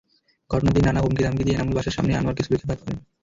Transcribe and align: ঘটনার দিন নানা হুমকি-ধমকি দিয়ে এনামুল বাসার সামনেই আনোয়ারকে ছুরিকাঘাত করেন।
ঘটনার 0.51 0.73
দিন 0.73 0.83
নানা 0.85 0.99
হুমকি-ধমকি 1.01 1.43
দিয়ে 1.43 1.55
এনামুল 1.55 1.75
বাসার 1.75 1.95
সামনেই 1.95 2.17
আনোয়ারকে 2.17 2.45
ছুরিকাঘাত 2.45 2.79
করেন। 2.81 2.97